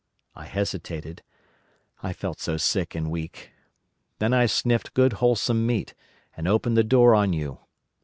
[0.35, 3.51] I hesitated—I felt so sick and weak.
[4.17, 5.93] Then I sniffed good wholesome meat,
[6.35, 7.59] and opened the door on you.